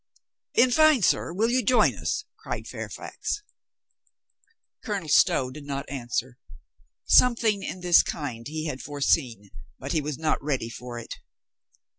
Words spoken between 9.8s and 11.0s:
he was not ready for